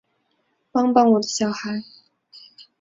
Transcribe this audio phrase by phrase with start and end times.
[0.71, 1.83] 帮帮我的小孩